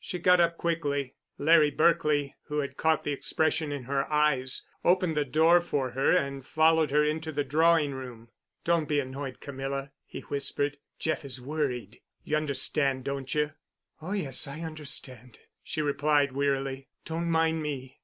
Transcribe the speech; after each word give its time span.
She 0.00 0.18
got 0.18 0.40
up 0.40 0.56
quickly. 0.56 1.14
Larry 1.38 1.70
Berkely, 1.70 2.34
who 2.46 2.58
had 2.58 2.76
caught 2.76 3.04
the 3.04 3.12
expression 3.12 3.70
in 3.70 3.84
her 3.84 4.10
eyes, 4.12 4.66
opened 4.84 5.16
the 5.16 5.24
door 5.24 5.60
for 5.60 5.92
her 5.92 6.16
and 6.16 6.44
followed 6.44 6.90
her 6.90 7.04
into 7.04 7.30
the 7.30 7.44
drawing 7.44 7.94
room. 7.94 8.28
"Don't 8.64 8.88
be 8.88 8.98
annoyed, 8.98 9.38
Camilla," 9.38 9.92
he 10.04 10.22
whispered. 10.22 10.78
"Jeff 10.98 11.24
is 11.24 11.40
worried. 11.40 12.00
You 12.24 12.36
understand, 12.36 13.04
don't 13.04 13.32
you?" 13.36 13.52
"Oh, 14.02 14.10
yes, 14.10 14.48
I 14.48 14.62
understand," 14.62 15.38
she 15.62 15.80
replied 15.80 16.32
wearily. 16.32 16.88
"Don't 17.04 17.30
mind 17.30 17.62
me." 17.62 18.00